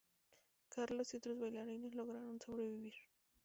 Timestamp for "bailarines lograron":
1.39-2.41